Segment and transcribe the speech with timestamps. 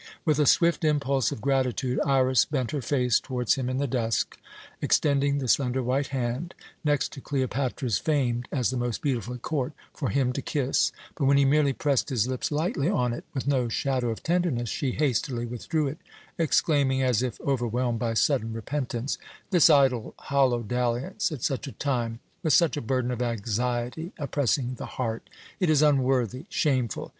[0.25, 4.35] With a swift impulse of gratitude Iras bent her face towards him in the dusk,
[4.81, 9.73] extending the slender white hand next to Cleopatra's famed as the most beautiful at court
[9.93, 13.45] for him to kiss, but when he merely pressed his lips lightly on it with
[13.45, 15.99] no shadow of tenderness, she hastily withdrew it,
[16.35, 19.19] exclaiming as if overwhelmed by sudden repentance:
[19.51, 24.73] "This idle, hollow dalliance at such a time, with such a burden of anxiety oppressing
[24.79, 25.29] the heart!
[25.59, 27.09] It is unworthy, shameful!